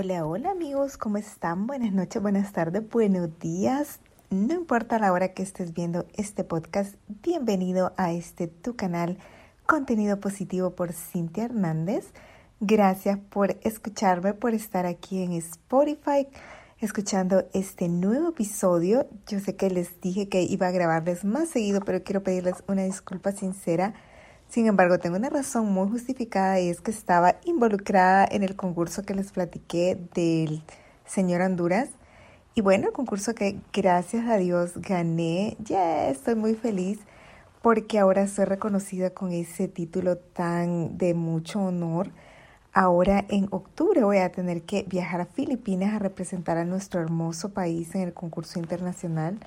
Hola, 0.00 0.24
hola 0.24 0.52
amigos, 0.52 0.96
¿cómo 0.96 1.16
están? 1.16 1.66
Buenas 1.66 1.92
noches, 1.92 2.22
buenas 2.22 2.52
tardes, 2.52 2.88
buenos 2.88 3.36
días. 3.40 3.98
No 4.30 4.54
importa 4.54 5.00
la 5.00 5.12
hora 5.12 5.34
que 5.34 5.42
estés 5.42 5.74
viendo 5.74 6.06
este 6.14 6.44
podcast, 6.44 6.94
bienvenido 7.08 7.94
a 7.96 8.12
este 8.12 8.46
tu 8.46 8.76
canal, 8.76 9.18
Contenido 9.66 10.20
Positivo 10.20 10.76
por 10.76 10.92
Cintia 10.92 11.46
Hernández. 11.46 12.12
Gracias 12.60 13.18
por 13.18 13.58
escucharme, 13.62 14.34
por 14.34 14.54
estar 14.54 14.86
aquí 14.86 15.20
en 15.20 15.32
Spotify, 15.32 16.28
escuchando 16.78 17.48
este 17.52 17.88
nuevo 17.88 18.28
episodio. 18.28 19.08
Yo 19.26 19.40
sé 19.40 19.56
que 19.56 19.68
les 19.68 20.00
dije 20.00 20.28
que 20.28 20.42
iba 20.42 20.68
a 20.68 20.70
grabarles 20.70 21.24
más 21.24 21.48
seguido, 21.48 21.80
pero 21.80 22.04
quiero 22.04 22.22
pedirles 22.22 22.62
una 22.68 22.84
disculpa 22.84 23.32
sincera 23.32 23.94
sin 24.48 24.66
embargo, 24.66 24.98
tengo 24.98 25.16
una 25.16 25.28
razón 25.28 25.72
muy 25.72 25.88
justificada 25.88 26.58
y 26.58 26.70
es 26.70 26.80
que 26.80 26.90
estaba 26.90 27.36
involucrada 27.44 28.26
en 28.30 28.42
el 28.42 28.56
concurso 28.56 29.02
que 29.02 29.14
les 29.14 29.30
platiqué 29.30 29.98
del 30.14 30.62
señor 31.04 31.42
Honduras. 31.42 31.90
Y 32.54 32.62
bueno, 32.62 32.88
el 32.88 32.92
concurso 32.92 33.34
que 33.34 33.60
gracias 33.72 34.26
a 34.26 34.38
Dios 34.38 34.72
gané, 34.76 35.56
ya 35.60 36.08
estoy 36.08 36.34
muy 36.34 36.54
feliz 36.54 36.98
porque 37.60 37.98
ahora 37.98 38.26
soy 38.26 38.46
reconocida 38.46 39.10
con 39.10 39.32
ese 39.32 39.68
título 39.68 40.16
tan 40.16 40.96
de 40.96 41.12
mucho 41.12 41.60
honor. 41.60 42.10
Ahora 42.72 43.26
en 43.28 43.48
octubre 43.50 44.02
voy 44.02 44.18
a 44.18 44.32
tener 44.32 44.62
que 44.62 44.84
viajar 44.84 45.20
a 45.20 45.26
Filipinas 45.26 45.94
a 45.94 45.98
representar 45.98 46.56
a 46.56 46.64
nuestro 46.64 47.00
hermoso 47.02 47.50
país 47.50 47.94
en 47.94 48.00
el 48.00 48.14
concurso 48.14 48.58
internacional 48.58 49.38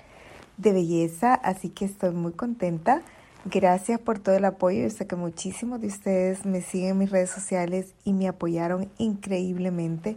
de 0.58 0.74
belleza, 0.74 1.34
así 1.34 1.70
que 1.70 1.86
estoy 1.86 2.12
muy 2.12 2.34
contenta. 2.34 3.02
Gracias 3.46 4.00
por 4.00 4.20
todo 4.20 4.36
el 4.36 4.46
apoyo. 4.46 4.84
Yo 4.84 4.90
sé 4.92 5.08
que 5.08 5.16
muchísimos 5.16 5.82
de 5.82 5.88
ustedes 5.88 6.46
me 6.46 6.62
siguen 6.62 6.92
en 6.92 6.98
mis 7.00 7.10
redes 7.10 7.32
sociales 7.32 7.96
y 8.04 8.14
me 8.14 8.28
apoyaron 8.28 8.92
increíblemente. 9.00 10.16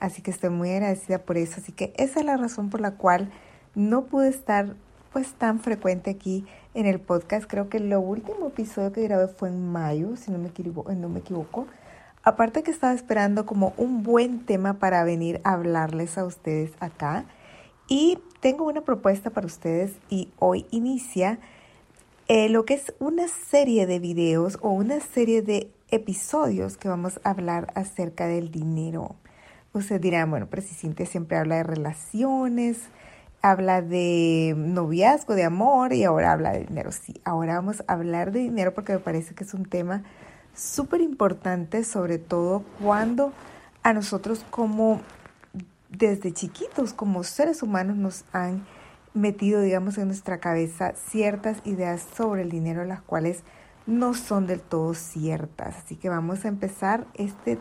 Así 0.00 0.22
que 0.22 0.32
estoy 0.32 0.50
muy 0.50 0.72
agradecida 0.72 1.20
por 1.20 1.36
eso. 1.36 1.60
Así 1.60 1.70
que 1.70 1.92
esa 1.96 2.18
es 2.18 2.26
la 2.26 2.36
razón 2.36 2.70
por 2.70 2.80
la 2.80 2.96
cual 2.96 3.30
no 3.76 4.06
pude 4.06 4.28
estar 4.28 4.74
pues 5.12 5.34
tan 5.34 5.60
frecuente 5.60 6.10
aquí 6.10 6.46
en 6.74 6.86
el 6.86 6.98
podcast. 6.98 7.48
Creo 7.48 7.68
que 7.68 7.76
el 7.76 7.94
último 7.94 8.48
episodio 8.48 8.92
que 8.92 9.04
grabé 9.04 9.28
fue 9.28 9.50
en 9.50 9.70
mayo, 9.70 10.16
si 10.16 10.32
no 10.32 10.38
me 10.38 10.48
equivoco. 10.48 10.92
No 10.92 11.08
me 11.08 11.20
equivoco. 11.20 11.68
Aparte 12.24 12.64
que 12.64 12.72
estaba 12.72 12.92
esperando 12.92 13.46
como 13.46 13.72
un 13.76 14.02
buen 14.02 14.44
tema 14.46 14.80
para 14.80 15.04
venir 15.04 15.40
a 15.44 15.52
hablarles 15.52 16.18
a 16.18 16.24
ustedes 16.24 16.72
acá. 16.80 17.24
Y 17.86 18.18
tengo 18.40 18.64
una 18.64 18.80
propuesta 18.80 19.30
para 19.30 19.46
ustedes 19.46 19.92
y 20.10 20.30
hoy 20.40 20.66
inicia 20.72 21.38
eh, 22.28 22.48
lo 22.48 22.64
que 22.64 22.74
es 22.74 22.94
una 22.98 23.28
serie 23.28 23.86
de 23.86 23.98
videos 23.98 24.58
o 24.62 24.70
una 24.70 25.00
serie 25.00 25.42
de 25.42 25.70
episodios 25.90 26.76
que 26.76 26.88
vamos 26.88 27.20
a 27.22 27.30
hablar 27.30 27.72
acerca 27.74 28.26
del 28.26 28.50
dinero. 28.50 29.16
Usted 29.72 30.00
dirá, 30.00 30.24
bueno, 30.24 30.46
pero 30.48 30.62
si 30.62 30.74
siempre 30.74 31.36
habla 31.36 31.56
de 31.56 31.62
relaciones, 31.64 32.78
habla 33.42 33.82
de 33.82 34.54
noviazgo, 34.56 35.34
de 35.34 35.44
amor 35.44 35.92
y 35.92 36.04
ahora 36.04 36.32
habla 36.32 36.52
de 36.52 36.64
dinero. 36.64 36.92
Sí, 36.92 37.20
ahora 37.24 37.56
vamos 37.56 37.82
a 37.86 37.92
hablar 37.92 38.32
de 38.32 38.40
dinero 38.40 38.72
porque 38.72 38.94
me 38.94 39.00
parece 39.00 39.34
que 39.34 39.44
es 39.44 39.52
un 39.52 39.66
tema 39.66 40.02
súper 40.54 41.02
importante, 41.02 41.84
sobre 41.84 42.18
todo 42.18 42.64
cuando 42.80 43.32
a 43.82 43.92
nosotros 43.92 44.44
como 44.48 45.02
desde 45.90 46.32
chiquitos, 46.32 46.94
como 46.94 47.22
seres 47.22 47.62
humanos, 47.62 47.96
nos 47.96 48.24
han 48.32 48.64
metido, 49.14 49.60
digamos, 49.60 49.96
en 49.96 50.08
nuestra 50.08 50.38
cabeza 50.38 50.92
ciertas 50.94 51.58
ideas 51.64 52.04
sobre 52.16 52.42
el 52.42 52.50
dinero, 52.50 52.84
las 52.84 53.00
cuales 53.00 53.42
no 53.86 54.14
son 54.14 54.46
del 54.46 54.60
todo 54.60 54.94
ciertas. 54.94 55.76
Así 55.76 55.96
que 55.96 56.08
vamos 56.08 56.44
a 56.44 56.48
empezar. 56.48 57.06
Este 57.14 57.58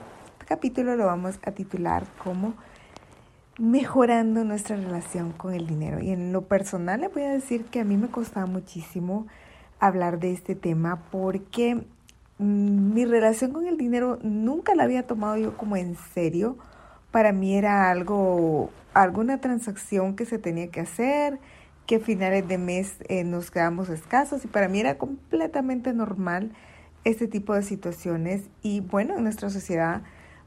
capítulo 0.47 0.95
lo 0.95 1.05
vamos 1.05 1.39
a 1.45 1.51
titular 1.51 2.05
como 2.23 2.53
mejorando 3.59 4.43
nuestra 4.43 4.75
relación 4.75 5.31
con 5.31 5.53
el 5.53 5.67
dinero. 5.67 5.99
Y 5.99 6.11
en 6.11 6.33
lo 6.33 6.43
personal 6.43 7.01
le 7.01 7.07
voy 7.07 7.23
a 7.23 7.31
decir 7.31 7.65
que 7.65 7.79
a 7.79 7.85
mí 7.85 7.97
me 7.97 8.07
costaba 8.07 8.45
muchísimo 8.45 9.27
hablar 9.79 10.19
de 10.19 10.31
este 10.31 10.55
tema 10.55 11.03
porque 11.11 11.75
mm, 12.37 12.93
mi 12.93 13.05
relación 13.05 13.51
con 13.51 13.67
el 13.67 13.77
dinero 13.77 14.17
nunca 14.23 14.75
la 14.75 14.83
había 14.83 15.05
tomado 15.05 15.37
yo 15.37 15.57
como 15.57 15.75
en 15.75 15.95
serio. 16.13 16.57
Para 17.13 17.31
mí 17.31 17.55
era 17.55 17.91
algo 17.91 18.71
alguna 18.95 19.39
transacción 19.39 20.15
que 20.15 20.25
se 20.25 20.39
tenía 20.39 20.71
que 20.71 20.79
hacer, 20.79 21.37
que 21.85 21.97
a 21.97 21.99
finales 21.99 22.47
de 22.47 22.57
mes 22.57 22.95
eh, 23.07 23.23
nos 23.23 23.51
quedamos 23.51 23.89
escasos 23.89 24.43
y 24.45 24.47
para 24.47 24.67
mí 24.67 24.79
era 24.79 24.97
completamente 24.97 25.93
normal 25.93 26.53
este 27.03 27.27
tipo 27.27 27.53
de 27.53 27.61
situaciones 27.61 28.49
y 28.63 28.79
bueno, 28.79 29.15
en 29.15 29.25
nuestra 29.25 29.51
sociedad 29.51 30.01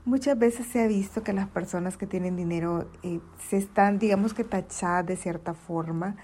muchas 0.05 0.37
veces 0.41 0.67
se 0.67 0.83
ha 0.83 0.89
visto 0.89 1.23
que 1.23 1.33
las 1.33 1.47
personas 1.47 1.97
que 1.97 2.09
tienen 2.09 2.35
dinero 2.35 2.91
eh, 3.05 3.21
se 3.49 3.59
están, 3.59 4.01
digamos 4.01 4.35
que 4.35 4.43
tachadas 4.43 5.07
de 5.07 5.15
cierta 5.15 5.55
forma. 5.55 6.17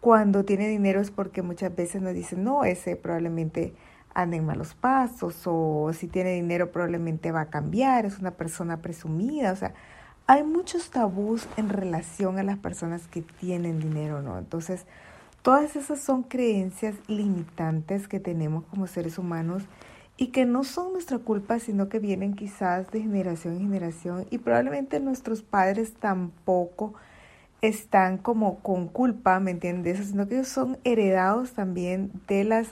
Cuando 0.00 0.44
tiene 0.44 0.68
dinero 0.68 1.00
es 1.00 1.10
porque 1.10 1.42
muchas 1.42 1.74
veces 1.74 2.00
nos 2.00 2.14
dicen, 2.14 2.44
no, 2.44 2.62
ese 2.62 2.94
probablemente 2.94 3.74
anda 4.14 4.36
en 4.36 4.46
malos 4.46 4.74
pasos 4.74 5.42
o 5.46 5.92
si 5.92 6.08
tiene 6.08 6.34
dinero 6.34 6.72
probablemente 6.72 7.32
va 7.32 7.42
a 7.42 7.50
cambiar, 7.50 8.06
es 8.06 8.18
una 8.18 8.32
persona 8.32 8.78
presumida, 8.78 9.52
o 9.52 9.56
sea, 9.56 9.74
hay 10.26 10.44
muchos 10.44 10.90
tabús 10.90 11.48
en 11.56 11.68
relación 11.68 12.38
a 12.38 12.42
las 12.42 12.58
personas 12.58 13.08
que 13.08 13.22
tienen 13.22 13.80
dinero, 13.80 14.22
¿no? 14.22 14.38
Entonces, 14.38 14.86
todas 15.42 15.74
esas 15.74 16.00
son 16.00 16.22
creencias 16.22 16.94
limitantes 17.08 18.06
que 18.06 18.20
tenemos 18.20 18.64
como 18.66 18.86
seres 18.86 19.18
humanos 19.18 19.64
y 20.16 20.28
que 20.28 20.44
no 20.44 20.64
son 20.64 20.92
nuestra 20.92 21.18
culpa, 21.18 21.58
sino 21.58 21.88
que 21.88 21.98
vienen 21.98 22.34
quizás 22.34 22.90
de 22.90 23.00
generación 23.00 23.54
en 23.54 23.60
generación 23.62 24.26
y 24.30 24.38
probablemente 24.38 25.00
nuestros 25.00 25.42
padres 25.42 25.94
tampoco 25.94 26.94
están 27.62 28.18
como 28.18 28.60
con 28.60 28.86
culpa, 28.86 29.40
¿me 29.40 29.50
entiendes? 29.50 30.06
Sino 30.06 30.28
que 30.28 30.44
son 30.44 30.78
heredados 30.84 31.52
también 31.54 32.12
de 32.28 32.44
las 32.44 32.68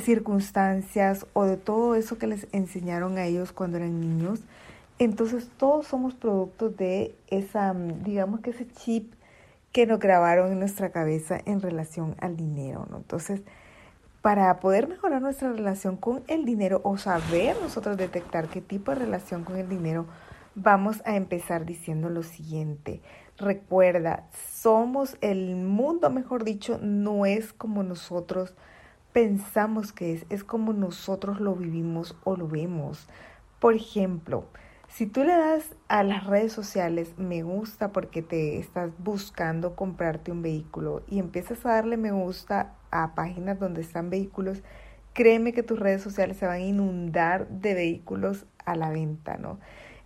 circunstancias 0.00 1.26
o 1.32 1.44
de 1.44 1.56
todo 1.56 1.94
eso 1.94 2.18
que 2.18 2.26
les 2.26 2.46
enseñaron 2.52 3.18
a 3.18 3.26
ellos 3.26 3.52
cuando 3.52 3.76
eran 3.78 4.00
niños. 4.00 4.40
Entonces 4.98 5.48
todos 5.56 5.86
somos 5.86 6.14
productos 6.14 6.76
de 6.76 7.14
esa, 7.28 7.72
mm, 7.72 8.02
digamos 8.04 8.40
que 8.40 8.50
ese 8.50 8.66
chip 8.66 9.14
que 9.72 9.86
nos 9.86 9.98
grabaron 10.00 10.52
en 10.52 10.58
nuestra 10.58 10.90
cabeza 10.90 11.40
en 11.44 11.60
relación 11.60 12.16
al 12.20 12.36
dinero. 12.36 12.86
Entonces, 12.94 13.42
para 14.22 14.60
poder 14.60 14.88
mejorar 14.88 15.22
nuestra 15.22 15.52
relación 15.52 15.96
con 15.96 16.22
el 16.28 16.44
dinero 16.44 16.80
o 16.84 16.98
saber 16.98 17.56
nosotros 17.62 17.96
detectar 17.96 18.48
qué 18.48 18.60
tipo 18.60 18.90
de 18.90 18.98
relación 18.98 19.44
con 19.44 19.56
el 19.56 19.68
dinero, 19.68 20.06
vamos 20.54 21.00
a 21.06 21.16
empezar 21.16 21.64
diciendo 21.64 22.10
lo 22.10 22.22
siguiente. 22.22 23.00
Recuerda, 23.38 24.26
somos 24.52 25.16
el 25.22 25.56
mundo, 25.56 26.10
mejor 26.10 26.44
dicho, 26.44 26.78
no 26.82 27.24
es 27.24 27.54
como 27.54 27.82
nosotros 27.82 28.54
pensamos 29.12 29.92
que 29.92 30.12
es, 30.12 30.26
es 30.30 30.44
como 30.44 30.72
nosotros 30.72 31.40
lo 31.40 31.54
vivimos 31.54 32.16
o 32.24 32.36
lo 32.36 32.48
vemos. 32.48 33.08
Por 33.58 33.74
ejemplo, 33.74 34.44
si 34.88 35.06
tú 35.06 35.22
le 35.22 35.36
das 35.36 35.76
a 35.88 36.02
las 36.02 36.26
redes 36.26 36.52
sociales 36.52 37.14
me 37.16 37.42
gusta 37.42 37.92
porque 37.92 38.22
te 38.22 38.58
estás 38.58 38.90
buscando 38.98 39.76
comprarte 39.76 40.32
un 40.32 40.42
vehículo 40.42 41.02
y 41.08 41.18
empiezas 41.18 41.64
a 41.64 41.74
darle 41.74 41.96
me 41.96 42.10
gusta 42.10 42.74
a 42.90 43.14
páginas 43.14 43.60
donde 43.60 43.82
están 43.82 44.10
vehículos, 44.10 44.62
créeme 45.12 45.52
que 45.52 45.62
tus 45.62 45.78
redes 45.78 46.02
sociales 46.02 46.38
se 46.38 46.46
van 46.46 46.56
a 46.56 46.66
inundar 46.66 47.48
de 47.48 47.74
vehículos 47.74 48.46
a 48.64 48.74
la 48.74 48.90
venta, 48.90 49.36
¿no? 49.36 49.58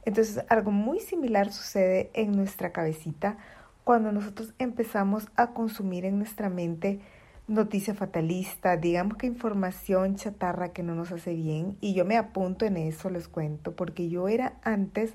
Entonces, 0.04 0.44
algo 0.50 0.70
muy 0.70 1.00
similar 1.00 1.50
sucede 1.50 2.10
en 2.12 2.32
nuestra 2.32 2.72
cabecita 2.72 3.38
cuando 3.84 4.12
nosotros 4.12 4.52
empezamos 4.58 5.28
a 5.36 5.48
consumir 5.48 6.04
en 6.04 6.18
nuestra 6.18 6.50
mente 6.50 7.00
noticia 7.46 7.94
fatalista, 7.94 8.76
digamos 8.76 9.16
que 9.18 9.26
información 9.26 10.16
chatarra 10.16 10.72
que 10.72 10.82
no 10.82 10.94
nos 10.94 11.12
hace 11.12 11.34
bien. 11.34 11.76
Y 11.80 11.94
yo 11.94 12.04
me 12.04 12.16
apunto 12.16 12.64
en 12.64 12.76
eso, 12.76 13.10
les 13.10 13.28
cuento, 13.28 13.76
porque 13.76 14.08
yo 14.08 14.28
era 14.28 14.54
antes 14.62 15.14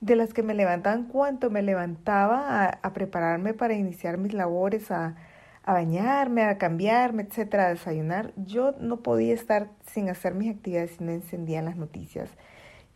de 0.00 0.16
las 0.16 0.32
que 0.32 0.42
me 0.42 0.54
levantaban 0.54 1.04
cuanto 1.04 1.50
me 1.50 1.62
levantaba 1.62 2.66
a, 2.82 2.92
prepararme 2.92 3.54
para 3.54 3.74
iniciar 3.74 4.18
mis 4.18 4.32
labores, 4.32 4.90
a, 4.90 5.14
a, 5.62 5.72
bañarme, 5.72 6.42
a 6.42 6.58
cambiarme, 6.58 7.22
etcétera, 7.22 7.66
a 7.66 7.70
desayunar. 7.70 8.32
Yo 8.36 8.72
no 8.80 9.02
podía 9.02 9.34
estar 9.34 9.68
sin 9.86 10.08
hacer 10.08 10.34
mis 10.34 10.50
actividades 10.50 10.92
si 10.92 11.04
no 11.04 11.12
encendían 11.12 11.66
las 11.66 11.76
noticias. 11.76 12.30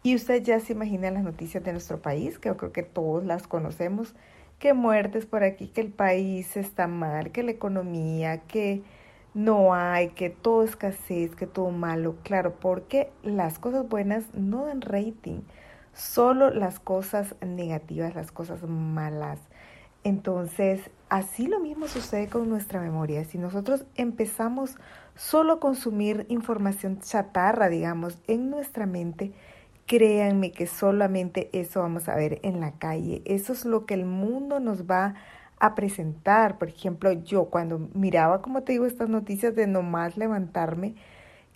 Y 0.02 0.14
usted 0.14 0.42
ya 0.42 0.60
se 0.60 0.72
imagina 0.72 1.10
las 1.10 1.24
noticias 1.24 1.62
de 1.64 1.72
nuestro 1.72 2.00
país, 2.02 2.38
que 2.38 2.48
yo 2.48 2.56
creo 2.56 2.72
que 2.72 2.82
todos 2.82 3.24
las 3.24 3.46
conocemos 3.46 4.14
que 4.58 4.74
muertes 4.74 5.26
por 5.26 5.42
aquí, 5.44 5.68
que 5.68 5.80
el 5.80 5.92
país 5.92 6.56
está 6.56 6.86
mal, 6.86 7.30
que 7.30 7.42
la 7.42 7.50
economía, 7.50 8.38
que 8.42 8.82
no 9.34 9.74
hay, 9.74 10.10
que 10.10 10.30
todo 10.30 10.62
escasez, 10.62 11.34
que 11.34 11.46
todo 11.46 11.70
malo. 11.70 12.16
Claro, 12.22 12.54
porque 12.60 13.12
las 13.22 13.58
cosas 13.58 13.88
buenas 13.88 14.32
no 14.34 14.66
dan 14.66 14.80
rating, 14.80 15.40
solo 15.92 16.50
las 16.50 16.80
cosas 16.80 17.34
negativas, 17.44 18.14
las 18.14 18.32
cosas 18.32 18.62
malas. 18.62 19.40
Entonces, 20.04 20.90
así 21.08 21.46
lo 21.46 21.60
mismo 21.60 21.88
sucede 21.88 22.28
con 22.28 22.48
nuestra 22.48 22.80
memoria. 22.80 23.24
Si 23.24 23.38
nosotros 23.38 23.86
empezamos 23.96 24.76
solo 25.16 25.54
a 25.54 25.60
consumir 25.60 26.26
información 26.28 27.00
chatarra, 27.00 27.68
digamos, 27.68 28.18
en 28.26 28.50
nuestra 28.50 28.86
mente, 28.86 29.32
créanme 29.86 30.52
que 30.52 30.66
solamente 30.66 31.50
eso 31.52 31.80
vamos 31.80 32.08
a 32.08 32.16
ver 32.16 32.40
en 32.42 32.60
la 32.60 32.72
calle. 32.72 33.22
Eso 33.24 33.52
es 33.52 33.64
lo 33.64 33.86
que 33.86 33.94
el 33.94 34.06
mundo 34.06 34.60
nos 34.60 34.84
va 34.90 35.14
a 35.58 35.74
presentar. 35.74 36.58
Por 36.58 36.68
ejemplo, 36.68 37.12
yo 37.12 37.46
cuando 37.46 37.90
miraba, 37.94 38.42
como 38.42 38.62
te 38.62 38.72
digo, 38.72 38.86
estas 38.86 39.08
noticias 39.08 39.54
de 39.54 39.66
nomás 39.66 40.16
levantarme, 40.16 40.94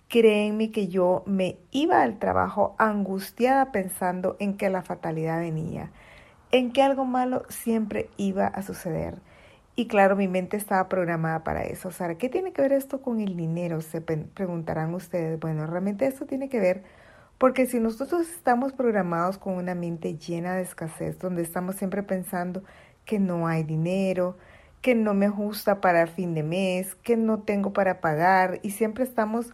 créenme 0.09 0.71
que 0.71 0.87
yo 0.87 1.23
me 1.25 1.57
iba 1.71 2.01
al 2.01 2.19
trabajo 2.19 2.75
angustiada 2.79 3.71
pensando 3.71 4.35
en 4.39 4.57
que 4.57 4.69
la 4.69 4.81
fatalidad 4.81 5.39
venía, 5.39 5.91
en 6.51 6.71
que 6.71 6.81
algo 6.83 7.05
malo 7.05 7.43
siempre 7.49 8.09
iba 8.17 8.47
a 8.47 8.61
suceder. 8.63 9.21
Y 9.75 9.87
claro, 9.87 10.15
mi 10.17 10.27
mente 10.27 10.57
estaba 10.57 10.89
programada 10.89 11.43
para 11.43 11.63
eso. 11.63 11.87
O 11.89 11.91
sea, 11.91 12.15
¿qué 12.15 12.27
tiene 12.27 12.51
que 12.51 12.61
ver 12.61 12.73
esto 12.73 13.01
con 13.01 13.21
el 13.21 13.37
dinero? 13.37 13.81
Se 13.81 14.01
preguntarán 14.01 14.93
ustedes. 14.93 15.39
Bueno, 15.39 15.65
realmente 15.67 16.05
esto 16.05 16.25
tiene 16.25 16.49
que 16.49 16.59
ver 16.59 16.83
porque 17.39 17.65
si 17.65 17.79
nosotros 17.79 18.29
estamos 18.29 18.73
programados 18.73 19.37
con 19.37 19.55
una 19.55 19.73
mente 19.73 20.17
llena 20.17 20.55
de 20.55 20.61
escasez, 20.61 21.17
donde 21.19 21.41
estamos 21.41 21.77
siempre 21.77 22.03
pensando 22.03 22.63
que 23.05 23.17
no 23.17 23.47
hay 23.47 23.63
dinero, 23.63 24.37
que 24.81 24.93
no 24.93 25.13
me 25.13 25.27
ajusta 25.27 25.79
para 25.81 26.05
fin 26.05 26.33
de 26.33 26.43
mes, 26.43 26.95
que 26.95 27.15
no 27.15 27.39
tengo 27.39 27.71
para 27.71 28.01
pagar 28.01 28.59
y 28.61 28.71
siempre 28.71 29.05
estamos, 29.05 29.53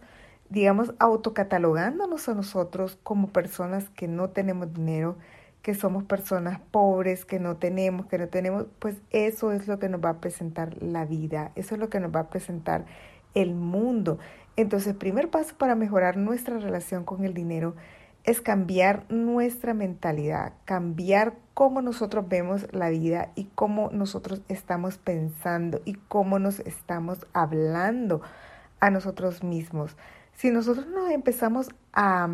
digamos, 0.50 0.94
autocatalogándonos 0.98 2.28
a 2.28 2.34
nosotros 2.34 2.98
como 3.04 3.28
personas 3.28 3.88
que 3.90 4.08
no 4.08 4.30
tenemos 4.30 4.74
dinero, 4.74 5.16
que 5.62 5.74
somos 5.74 6.02
personas 6.04 6.60
pobres, 6.72 7.24
que 7.24 7.38
no 7.38 7.56
tenemos, 7.56 8.06
que 8.06 8.18
no 8.18 8.28
tenemos, 8.28 8.66
pues 8.80 8.96
eso 9.10 9.52
es 9.52 9.68
lo 9.68 9.78
que 9.78 9.88
nos 9.88 10.04
va 10.04 10.10
a 10.10 10.20
presentar 10.20 10.80
la 10.82 11.04
vida, 11.04 11.52
eso 11.54 11.76
es 11.76 11.80
lo 11.80 11.88
que 11.88 12.00
nos 12.00 12.14
va 12.14 12.20
a 12.20 12.30
presentar 12.30 12.84
el 13.34 13.54
mundo. 13.54 14.18
Entonces, 14.56 14.94
primer 14.94 15.30
paso 15.30 15.54
para 15.56 15.74
mejorar 15.74 16.16
nuestra 16.16 16.58
relación 16.58 17.04
con 17.04 17.24
el 17.24 17.34
dinero 17.34 17.74
es 18.24 18.40
cambiar 18.40 19.04
nuestra 19.08 19.72
mentalidad, 19.72 20.52
cambiar 20.64 21.34
cómo 21.54 21.80
nosotros 21.80 22.28
vemos 22.28 22.66
la 22.72 22.88
vida 22.88 23.30
y 23.36 23.44
cómo 23.54 23.90
nosotros 23.92 24.42
estamos 24.48 24.98
pensando 24.98 25.80
y 25.84 25.94
cómo 25.94 26.38
nos 26.38 26.60
estamos 26.60 27.26
hablando 27.32 28.22
a 28.80 28.90
nosotros 28.90 29.44
mismos. 29.44 29.96
Si 30.34 30.50
nosotros 30.50 30.86
nos 30.88 31.10
empezamos 31.10 31.68
a 31.92 32.28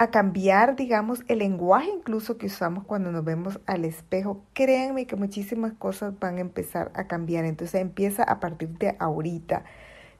a 0.00 0.10
cambiar, 0.10 0.76
digamos, 0.76 1.22
el 1.28 1.40
lenguaje 1.40 1.90
incluso 1.94 2.38
que 2.38 2.46
usamos 2.46 2.84
cuando 2.84 3.12
nos 3.12 3.22
vemos 3.22 3.60
al 3.66 3.84
espejo, 3.84 4.42
créanme 4.54 5.06
que 5.06 5.14
muchísimas 5.14 5.74
cosas 5.74 6.18
van 6.18 6.38
a 6.38 6.40
empezar 6.40 6.90
a 6.94 7.04
cambiar. 7.04 7.44
Entonces 7.44 7.82
empieza 7.82 8.22
a 8.22 8.40
partir 8.40 8.70
de 8.78 8.96
ahorita. 8.98 9.62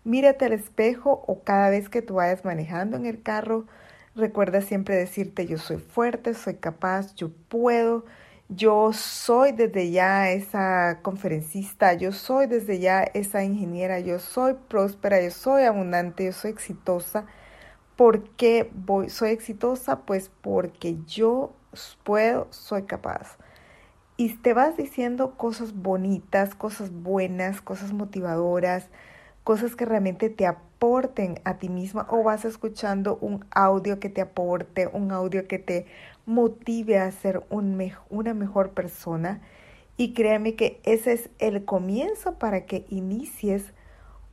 Mírate 0.05 0.47
al 0.47 0.53
espejo 0.53 1.25
o 1.27 1.43
cada 1.43 1.71
vez 1.71 1.89
que 1.89 2.03
tú 2.03 2.15
vayas 2.15 2.45
manejando 2.45 2.97
en 2.97 3.07
el 3.07 3.23
carro, 3.23 3.67
recuerda 4.15 4.61
siempre 4.63 4.97
decirte 4.97 5.47
yo 5.47 5.59
soy 5.59 5.79
fuerte, 5.79 6.35
soy 6.35 6.55
capaz, 6.57 7.15
yo 7.15 7.31
puedo, 7.49 8.05
yo 8.49 8.93
soy 8.93 9.53
desde 9.53 9.91
ya 9.91 10.31
esa 10.31 11.01
conferencista, 11.03 11.95
yo 11.95 12.13
soy 12.13 12.47
desde 12.47 12.79
ya 12.81 13.03
esa 13.03 13.45
ingeniera, 13.45 14.01
yo 14.01 14.19
soy 14.19 14.55
próspera, 14.69 15.23
yo 15.23 15.31
soy 15.31 15.65
abundante, 15.65 16.25
yo 16.25 16.33
soy 16.33 16.51
exitosa 16.51 17.27
¿Por 17.97 18.31
qué 18.31 18.73
soy 19.09 19.31
exitosa? 19.31 20.01
Pues 20.07 20.31
porque 20.41 20.97
yo 21.07 21.53
puedo, 22.03 22.47
soy 22.51 22.85
capaz. 22.85 23.37
Y 24.17 24.37
te 24.37 24.55
vas 24.55 24.77
diciendo 24.77 25.37
cosas 25.37 25.75
bonitas, 25.75 26.55
cosas 26.55 26.93
buenas, 26.93 27.61
cosas 27.63 27.93
motivadoras, 27.93 28.89
cosas 29.45 29.77
que 29.77 29.85
realmente 29.85 30.31
te 30.31 30.47
aporten 30.47 31.41
a 31.45 31.59
ti 31.59 31.69
misma 31.69 32.07
o 32.11 32.23
vas 32.23 32.45
escuchando 32.45 33.19
un 33.21 33.45
audio 33.51 34.01
que 34.01 34.09
te 34.09 34.21
aporte, 34.21 34.87
un 34.87 35.13
audio 35.13 35.49
que 35.49 35.59
te 35.59 35.87
motive 36.27 36.99
a 36.99 37.11
ser 37.11 37.43
un 37.51 37.93
una 38.09 38.35
mejor 38.35 38.71
persona. 38.71 39.41
Y 39.97 40.15
créeme 40.15 40.55
que 40.55 40.81
ese 40.85 41.13
es 41.13 41.31
el 41.39 41.65
comienzo 41.65 42.39
para 42.39 42.65
que 42.65 42.87
inicies 42.89 43.73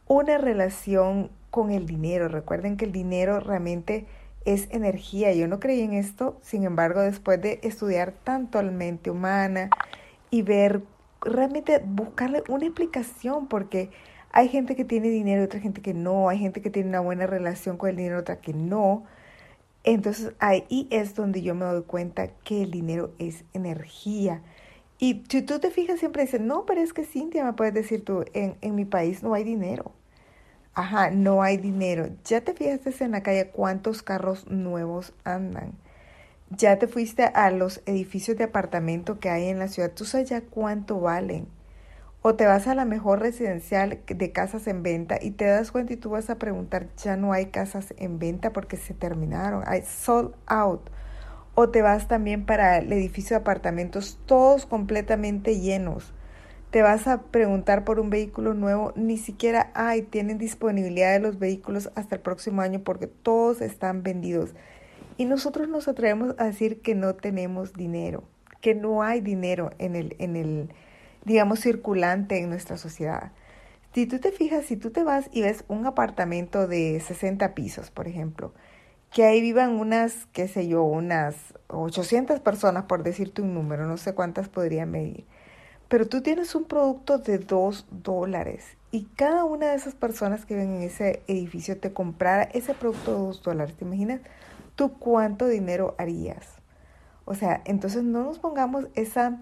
una 0.08 0.38
relación 0.38 1.30
con 1.52 1.72
el 1.72 1.86
dinero. 1.86 2.28
Recuerden 2.28 2.78
que 2.78 2.86
el 2.86 2.92
dinero 2.92 3.40
realmente 3.40 4.06
es 4.46 4.68
energía. 4.72 5.34
Yo 5.34 5.48
no 5.48 5.60
creí 5.60 5.82
en 5.82 5.94
esto, 5.94 6.38
sin 6.42 6.64
embargo, 6.64 7.02
después 7.02 7.42
de 7.42 7.60
estudiar 7.64 8.14
tanto 8.24 8.62
la 8.62 8.72
mente 8.72 9.12
humana 9.12 9.70
y 10.30 10.42
ver, 10.42 10.84
realmente 11.22 11.82
buscarle 11.86 12.44
una 12.48 12.66
explicación, 12.66 13.48
porque 13.48 13.90
hay 14.38 14.50
gente 14.50 14.76
que 14.76 14.86
tiene 14.86 15.10
dinero 15.10 15.42
y 15.42 15.46
otra 15.46 15.60
gente 15.60 15.82
que 15.82 15.96
no, 15.96 16.30
hay 16.30 16.38
gente 16.38 16.62
que 16.62 16.70
tiene 16.70 16.90
una 16.90 17.00
buena 17.00 17.26
relación 17.26 17.76
con 17.78 17.90
el 17.90 17.96
dinero, 17.96 18.20
otra 18.20 18.40
que 18.40 18.54
no. 18.54 19.04
Entonces 19.84 20.34
ahí 20.40 20.88
es 20.92 21.16
donde 21.16 21.42
yo 21.42 21.56
me 21.56 21.66
doy 21.66 21.82
cuenta 21.84 22.28
que 22.44 22.62
el 22.62 22.70
dinero 22.70 23.14
es 23.18 23.46
energía. 23.54 24.44
Y 25.00 25.24
si 25.30 25.42
tú 25.42 25.60
te 25.60 25.72
fijas, 25.72 26.00
siempre 26.00 26.22
dicen, 26.24 26.46
no, 26.48 26.68
pero 26.68 26.82
es 26.82 26.94
que 26.94 27.04
Cintia, 27.04 27.44
me 27.46 27.54
puedes 27.54 27.74
decir 27.74 28.06
tú, 28.06 28.26
en, 28.34 28.58
en 28.62 28.76
mi 28.76 28.86
país 28.86 29.24
no 29.24 29.34
hay 29.34 29.44
dinero. 29.44 29.92
Ajá, 30.76 31.10
no 31.12 31.42
hay 31.44 31.58
dinero. 31.58 32.10
¿Ya 32.26 32.42
te 32.42 32.54
fijaste 32.54 33.04
en 33.04 33.12
la 33.12 33.24
calle 33.24 33.50
cuántos 33.50 34.04
carros 34.04 34.48
nuevos 34.50 35.14
andan? 35.24 35.74
¿Ya 36.52 36.80
te 36.80 36.88
fuiste 36.88 37.26
a 37.26 37.52
los 37.52 37.82
edificios 37.88 38.38
de 38.38 38.46
apartamento 38.46 39.20
que 39.20 39.30
hay 39.32 39.50
en 39.50 39.60
la 39.60 39.68
ciudad? 39.70 39.92
¿Tú 39.94 40.06
sabes 40.06 40.30
ya 40.30 40.42
cuánto 40.42 41.00
valen? 41.02 41.48
O 42.30 42.36
te 42.36 42.46
vas 42.46 42.68
a 42.68 42.76
la 42.76 42.84
mejor 42.84 43.22
residencial 43.22 44.02
de 44.06 44.32
casas 44.34 44.68
en 44.68 44.84
venta 44.84 45.18
y 45.22 45.32
te 45.32 45.46
das 45.46 45.72
cuenta 45.72 45.94
y 45.94 45.96
tú 45.96 46.10
vas 46.10 46.30
a 46.30 46.38
preguntar, 46.38 46.90
ya 46.98 47.16
no 47.16 47.32
hay 47.32 47.46
casas 47.46 47.94
en 47.96 48.20
venta 48.20 48.52
porque 48.52 48.76
se 48.76 48.94
terminaron, 48.94 49.64
hay 49.66 49.84
sold 49.84 50.36
out. 50.46 50.82
O 51.56 51.70
te 51.70 51.82
vas 51.82 52.10
también 52.10 52.46
para 52.46 52.80
el 52.80 52.92
edificio 52.92 53.38
de 53.38 53.44
apartamentos 53.44 54.20
todos 54.26 54.66
completamente 54.66 55.62
llenos 55.62 56.14
te 56.70 56.82
vas 56.82 57.08
a 57.08 57.22
preguntar 57.22 57.86
por 57.86 57.98
un 57.98 58.10
vehículo 58.10 58.54
nuevo, 58.54 58.92
ni 58.98 59.18
siquiera 59.18 59.72
hay, 59.74 60.02
tienen 60.02 60.38
disponibilidad 60.38 61.14
de 61.14 61.22
los 61.22 61.40
vehículos 61.40 61.90
hasta 61.96 62.16
el 62.16 62.22
próximo 62.22 62.62
año 62.62 62.82
porque 62.84 63.08
todos 63.08 63.62
están 63.62 64.04
vendidos. 64.04 64.54
Y 65.16 65.24
nosotros 65.24 65.70
nos 65.70 65.88
atrevemos 65.88 66.36
a 66.38 66.44
decir 66.44 66.82
que 66.82 66.94
no 66.94 67.16
tenemos 67.16 67.72
dinero, 67.72 68.26
que 68.60 68.76
no 68.76 69.02
hay 69.02 69.22
dinero 69.22 69.70
en 69.80 69.96
el, 69.96 70.18
en 70.20 70.36
el, 70.36 70.70
digamos, 71.28 71.60
circulante 71.60 72.40
en 72.40 72.50
nuestra 72.50 72.78
sociedad. 72.78 73.32
Si 73.94 74.08
tú 74.08 74.20
te 74.20 74.32
fijas, 74.32 74.66
si 74.66 74.78
tú 74.78 74.90
te 74.92 75.04
vas 75.04 75.30
y 75.32 75.42
ves 75.42 75.64
un 75.68 75.86
apartamento 75.86 76.68
de 76.68 77.00
60 77.00 77.54
pisos, 77.54 77.92
por 77.92 78.08
ejemplo, 78.08 78.54
que 79.12 79.24
ahí 79.24 79.42
vivan 79.42 79.72
unas, 79.72 80.28
qué 80.34 80.48
sé 80.48 80.68
yo, 80.68 80.84
unas 80.84 81.36
800 81.68 82.40
personas, 82.40 82.86
por 82.86 83.04
decirte 83.04 83.42
un 83.42 83.54
número, 83.54 83.86
no 83.86 83.98
sé 83.98 84.14
cuántas 84.14 84.50
podrían 84.50 84.92
medir 84.92 85.26
pero 85.88 86.08
tú 86.08 86.22
tienes 86.22 86.54
un 86.56 86.66
producto 86.66 87.18
de 87.18 87.38
dos 87.38 87.86
dólares 87.92 88.78
y 88.92 89.06
cada 89.16 89.46
una 89.46 89.68
de 89.68 89.76
esas 89.76 89.96
personas 89.96 90.46
que 90.46 90.56
ven 90.56 90.76
en 90.76 90.82
ese 90.82 91.24
edificio 91.28 91.80
te 91.80 91.94
comprara 91.94 92.44
ese 92.44 92.74
producto 92.74 93.12
de 93.14 93.18
dos 93.20 93.42
dólares. 93.42 93.76
¿Te 93.76 93.86
imaginas 93.86 94.22
tú 94.76 94.94
cuánto 94.98 95.48
dinero 95.48 95.96
harías? 95.98 96.46
O 97.26 97.36
sea, 97.36 97.62
entonces 97.66 98.04
no 98.04 98.24
nos 98.24 98.40
pongamos 98.40 98.88
esa, 98.96 99.40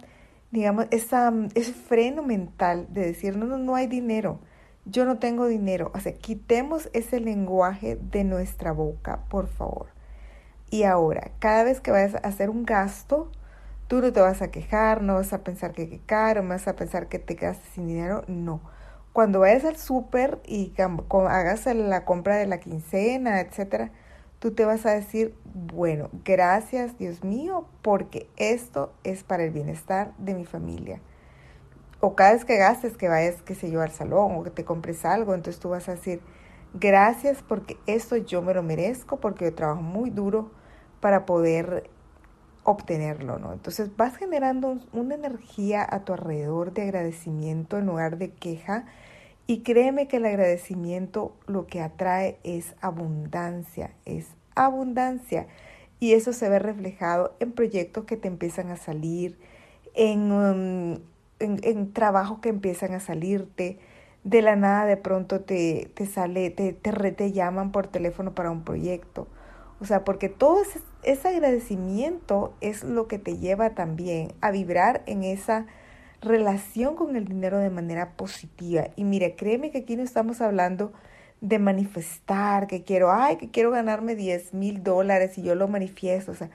digamos, 0.55 0.87
esa, 0.91 1.33
ese 1.55 1.73
freno 1.73 2.23
mental 2.23 2.87
de 2.89 3.05
decir, 3.05 3.37
no, 3.37 3.45
no, 3.45 3.57
no 3.57 3.75
hay 3.75 3.87
dinero, 3.87 4.39
yo 4.85 5.05
no 5.05 5.19
tengo 5.19 5.47
dinero. 5.47 5.91
O 5.95 5.99
sea, 5.99 6.13
quitemos 6.13 6.89
ese 6.93 7.19
lenguaje 7.19 7.97
de 8.01 8.23
nuestra 8.23 8.71
boca, 8.71 9.25
por 9.29 9.47
favor. 9.47 9.87
Y 10.71 10.83
ahora, 10.83 11.31
cada 11.39 11.63
vez 11.63 11.81
que 11.81 11.91
vayas 11.91 12.15
a 12.15 12.27
hacer 12.27 12.49
un 12.49 12.65
gasto, 12.65 13.31
Tú 13.87 14.01
no 14.01 14.11
te 14.11 14.19
vas 14.19 14.41
a 14.41 14.49
quejar, 14.49 15.03
no 15.03 15.15
vas 15.15 15.31
a 15.33 15.43
pensar 15.43 15.73
que 15.73 15.87
qué 15.89 15.99
caro, 15.99 16.41
no 16.41 16.49
vas 16.49 16.67
a 16.67 16.75
pensar 16.75 17.07
que 17.07 17.19
te 17.19 17.35
gastes 17.35 17.69
sin 17.73 17.87
dinero, 17.87 18.23
no. 18.27 18.61
Cuando 19.13 19.39
vayas 19.41 19.63
al 19.63 19.77
súper 19.77 20.39
y 20.45 20.73
hagas 20.77 21.65
la 21.67 22.03
compra 22.03 22.35
de 22.37 22.47
la 22.47 22.59
quincena, 22.59 23.39
etcétera, 23.41 23.91
tú 24.45 24.51
te 24.51 24.63
vas 24.63 24.85
a 24.85 24.91
decir, 24.91 25.33
bueno, 25.55 26.11
gracias 26.23 26.99
Dios 26.99 27.23
mío, 27.23 27.65
porque 27.81 28.29
esto 28.37 28.93
es 29.03 29.23
para 29.23 29.43
el 29.43 29.49
bienestar 29.49 30.13
de 30.19 30.35
mi 30.35 30.45
familia. 30.45 31.01
O 31.99 32.13
cada 32.13 32.33
vez 32.33 32.45
que 32.45 32.55
gastes, 32.55 32.95
que 32.95 33.07
vayas, 33.07 33.41
qué 33.41 33.55
sé 33.55 33.71
yo, 33.71 33.81
al 33.81 33.89
salón 33.89 34.35
o 34.35 34.43
que 34.43 34.51
te 34.51 34.63
compres 34.63 35.03
algo, 35.03 35.33
entonces 35.33 35.59
tú 35.59 35.69
vas 35.69 35.89
a 35.89 35.93
decir, 35.93 36.21
gracias 36.75 37.41
porque 37.41 37.77
esto 37.87 38.17
yo 38.17 38.43
me 38.43 38.53
lo 38.53 38.61
merezco, 38.61 39.19
porque 39.19 39.45
yo 39.45 39.55
trabajo 39.55 39.81
muy 39.81 40.11
duro 40.11 40.51
para 40.99 41.25
poder 41.25 41.89
obtenerlo, 42.63 43.39
¿no? 43.39 43.51
Entonces 43.51 43.97
vas 43.97 44.15
generando 44.15 44.77
una 44.93 45.15
energía 45.15 45.83
a 45.89 46.01
tu 46.01 46.13
alrededor 46.13 46.71
de 46.71 46.83
agradecimiento 46.83 47.79
en 47.79 47.87
lugar 47.87 48.19
de 48.19 48.29
queja 48.29 48.85
y 49.47 49.59
créeme 49.59 50.07
que 50.07 50.17
el 50.17 50.25
agradecimiento 50.25 51.35
lo 51.47 51.67
que 51.67 51.81
atrae 51.81 52.37
es 52.43 52.75
abundancia, 52.81 53.91
es 54.05 54.27
abundancia 54.55 55.47
y 55.99 56.13
eso 56.13 56.33
se 56.33 56.49
ve 56.49 56.59
reflejado 56.59 57.35
en 57.39 57.51
proyectos 57.51 58.05
que 58.05 58.17
te 58.17 58.27
empiezan 58.27 58.69
a 58.69 58.77
salir, 58.77 59.37
en, 59.93 60.31
um, 60.31 60.99
en, 61.39 61.93
trabajos 61.93 62.39
que 62.39 62.49
empiezan 62.49 62.93
a 62.93 62.99
salirte, 62.99 63.79
de 64.23 64.41
la 64.41 64.55
nada 64.55 64.85
de 64.85 64.97
pronto 64.97 65.41
te, 65.41 65.91
te 65.93 66.07
sale, 66.07 66.49
te, 66.49 66.73
te, 66.73 66.91
te 66.91 67.31
llaman 67.31 67.71
por 67.71 67.87
teléfono 67.87 68.33
para 68.33 68.49
un 68.49 68.63
proyecto. 68.63 69.27
O 69.79 69.85
sea, 69.85 70.03
porque 70.03 70.29
todo 70.29 70.63
ese 71.03 71.27
agradecimiento 71.27 72.53
es 72.61 72.83
lo 72.83 73.07
que 73.07 73.19
te 73.19 73.37
lleva 73.37 73.71
también 73.71 74.33
a 74.41 74.49
vibrar 74.49 75.03
en 75.05 75.23
esa 75.23 75.67
relación 76.21 76.95
con 76.95 77.15
el 77.15 77.25
dinero 77.25 77.57
de 77.57 77.69
manera 77.69 78.11
positiva. 78.11 78.87
Y 78.95 79.03
mire, 79.03 79.35
créeme 79.35 79.71
que 79.71 79.79
aquí 79.79 79.95
no 79.95 80.03
estamos 80.03 80.41
hablando 80.41 80.93
de 81.41 81.59
manifestar, 81.59 82.67
que 82.67 82.83
quiero, 82.83 83.11
ay, 83.11 83.37
que 83.37 83.49
quiero 83.49 83.71
ganarme 83.71 84.15
10 84.15 84.53
mil 84.53 84.83
dólares 84.83 85.37
y 85.37 85.43
yo 85.43 85.55
lo 85.55 85.67
manifiesto. 85.67 86.31
O 86.31 86.35
sea, 86.35 86.49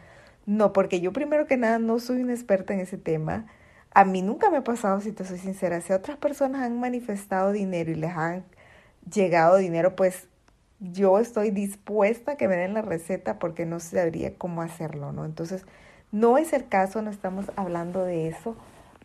no, 0.47 0.73
porque 0.73 1.01
yo 1.01 1.13
primero 1.13 1.47
que 1.47 1.57
nada 1.57 1.79
no 1.79 1.99
soy 1.99 2.23
una 2.23 2.33
experta 2.33 2.75
en 2.75 2.81
ese 2.81 2.99
tema. 2.99 3.47
A 3.93 4.05
mí 4.05 4.23
nunca 4.23 4.51
me 4.51 4.59
ha 4.59 4.65
pasado, 4.65 5.01
si 5.01 5.13
te 5.13 5.25
soy 5.25 5.39
sincera, 5.39 5.81
si 5.81 5.93
otras 5.93 6.17
personas 6.17 6.63
han 6.63 6.81
manifestado 6.81 7.53
dinero 7.53 7.91
y 7.91 7.97
les 7.97 8.17
han 8.17 8.45
llegado 9.13 9.57
dinero, 9.57 9.97
pues 9.97 10.29
yo 10.81 11.19
estoy 11.19 11.51
dispuesta 11.51 12.33
a 12.33 12.37
que 12.37 12.49
me 12.49 12.57
den 12.57 12.75
la 12.75 12.83
receta 12.83 13.39
porque 13.39 13.67
no 13.67 13.81
sabría 13.81 14.35
cómo 14.35 14.63
hacerlo, 14.63 15.13
¿no? 15.13 15.25
Entonces, 15.25 15.65
no 16.11 16.39
es 16.39 16.53
el 16.53 16.67
caso, 16.69 17.03
no 17.03 17.11
estamos 17.11 17.51
hablando 17.57 18.05
de 18.05 18.29
eso, 18.29 18.57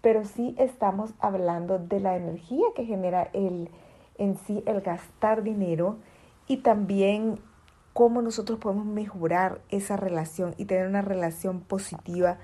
pero 0.06 0.24
sí 0.24 0.54
estamos 0.60 1.16
hablando 1.18 1.80
de 1.80 2.00
la 2.00 2.16
energía 2.16 2.64
que 2.76 2.86
genera 2.86 3.28
el, 3.34 3.72
en 4.20 4.38
sí 4.38 4.62
el 4.68 4.82
gastar 4.82 5.42
dinero 5.42 5.98
y 6.48 6.58
también 6.58 7.40
cómo 7.92 8.22
nosotros 8.22 8.60
podemos 8.60 8.86
mejorar 8.86 9.62
esa 9.70 9.98
relación 9.98 10.54
y 10.58 10.66
tener 10.66 10.86
una 10.86 11.02
relación 11.02 11.60
positiva 11.60 12.38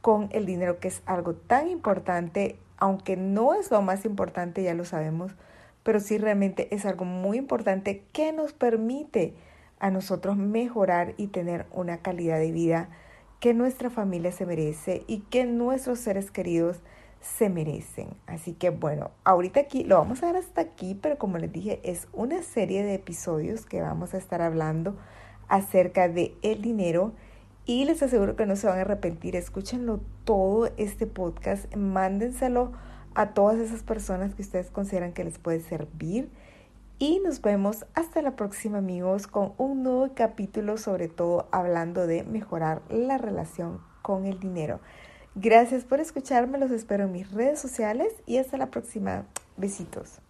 con 0.00 0.30
el 0.32 0.46
dinero, 0.46 0.80
que 0.80 0.88
es 0.88 1.04
algo 1.06 1.34
tan 1.34 1.68
importante, 1.68 2.58
aunque 2.76 3.16
no 3.16 3.54
es 3.54 3.70
lo 3.70 3.80
más 3.82 4.04
importante, 4.04 4.64
ya 4.64 4.74
lo 4.74 4.84
sabemos, 4.84 5.30
pero 5.84 6.00
sí 6.00 6.18
realmente 6.18 6.74
es 6.74 6.86
algo 6.86 7.04
muy 7.04 7.38
importante 7.38 8.02
que 8.12 8.32
nos 8.32 8.52
permite 8.52 9.32
a 9.78 9.92
nosotros 9.92 10.36
mejorar 10.36 11.14
y 11.18 11.28
tener 11.28 11.66
una 11.70 11.98
calidad 11.98 12.40
de 12.40 12.50
vida 12.50 12.88
que 13.38 13.54
nuestra 13.54 13.90
familia 13.90 14.32
se 14.32 14.44
merece 14.44 15.04
y 15.06 15.20
que 15.20 15.44
nuestros 15.44 16.00
seres 16.00 16.32
queridos 16.32 16.80
se 17.36 17.48
merecen. 17.48 18.08
Así 18.26 18.52
que 18.52 18.70
bueno, 18.70 19.10
ahorita 19.24 19.60
aquí 19.60 19.84
lo 19.84 19.98
vamos 19.98 20.22
a 20.22 20.26
ver 20.26 20.36
hasta 20.36 20.60
aquí, 20.60 20.98
pero 21.00 21.18
como 21.18 21.38
les 21.38 21.52
dije, 21.52 21.80
es 21.82 22.08
una 22.12 22.42
serie 22.42 22.82
de 22.82 22.94
episodios 22.94 23.66
que 23.66 23.82
vamos 23.82 24.14
a 24.14 24.18
estar 24.18 24.42
hablando 24.42 24.96
acerca 25.48 26.08
de 26.08 26.36
el 26.42 26.62
dinero 26.62 27.12
y 27.64 27.84
les 27.84 28.02
aseguro 28.02 28.36
que 28.36 28.46
no 28.46 28.56
se 28.56 28.68
van 28.68 28.78
a 28.78 28.82
arrepentir. 28.82 29.36
Escúchenlo 29.36 30.00
todo 30.24 30.70
este 30.76 31.06
podcast, 31.06 31.74
mándenselo 31.74 32.72
a 33.14 33.34
todas 33.34 33.58
esas 33.58 33.82
personas 33.82 34.34
que 34.34 34.42
ustedes 34.42 34.70
consideran 34.70 35.12
que 35.12 35.24
les 35.24 35.38
puede 35.38 35.60
servir. 35.60 36.30
Y 36.98 37.20
nos 37.20 37.42
vemos 37.42 37.84
hasta 37.94 38.22
la 38.22 38.36
próxima 38.36 38.78
amigos 38.78 39.26
con 39.26 39.52
un 39.58 39.82
nuevo 39.82 40.10
capítulo 40.14 40.78
sobre 40.78 41.08
todo 41.08 41.48
hablando 41.50 42.06
de 42.06 42.24
mejorar 42.24 42.80
la 42.88 43.18
relación 43.18 43.80
con 44.00 44.24
el 44.24 44.38
dinero. 44.40 44.80
Gracias 45.38 45.84
por 45.84 46.00
escucharme, 46.00 46.56
los 46.56 46.70
espero 46.70 47.04
en 47.04 47.12
mis 47.12 47.30
redes 47.30 47.60
sociales 47.60 48.10
y 48.24 48.38
hasta 48.38 48.56
la 48.56 48.70
próxima. 48.70 49.26
Besitos. 49.58 50.22